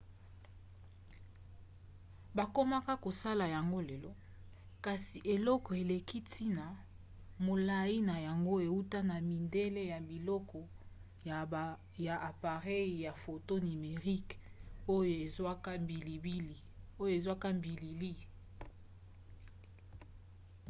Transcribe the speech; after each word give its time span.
bakomaka 2.37 2.93
kosala 3.05 3.45
yango 3.55 3.79
lelo 3.89 4.11
kasi 4.85 5.17
eloko 5.33 5.71
eleki 5.81 6.17
ntina 6.25 6.65
molai 7.45 7.95
na 8.09 8.15
yango 8.27 8.55
euta 8.69 8.99
na 9.09 9.15
midele 9.29 9.81
ya 9.91 9.99
biloko 10.09 10.59
ya 12.05 12.13
apareyi 12.29 12.95
ya 13.05 13.13
foto 13.23 13.53
nimerique 13.67 14.35
oyo 17.05 17.13
ezwaka 17.17 17.51
bilili 17.63 18.13